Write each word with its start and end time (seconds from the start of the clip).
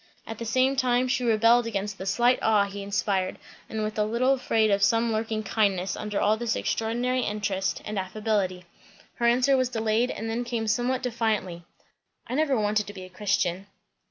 At 0.25 0.39
the 0.39 0.45
same 0.47 0.75
time 0.75 1.07
she 1.07 1.23
rebelled 1.23 1.67
against 1.67 1.99
the 1.99 2.07
slight 2.07 2.39
awe 2.41 2.63
he 2.65 2.81
inspired, 2.81 3.37
and 3.69 3.83
was 3.83 3.95
a 3.99 4.03
little 4.03 4.33
afraid 4.33 4.71
of 4.71 4.81
some 4.81 5.11
lurking 5.13 5.43
"kindness" 5.43 5.95
under 5.95 6.19
all 6.19 6.37
this 6.37 6.55
extraordinary 6.55 7.21
interest 7.21 7.83
and 7.85 7.99
affability. 7.99 8.65
Her 9.17 9.27
answer 9.27 9.55
was 9.55 9.69
delayed 9.69 10.09
and 10.09 10.27
then 10.27 10.43
came 10.43 10.67
somewhat 10.67 11.03
defiantly. 11.03 11.65
"I 12.25 12.33
never 12.33 12.57
wanted 12.59 12.87
to 12.87 12.93
be 12.93 13.03
a 13.03 13.09
Christian." 13.09 13.67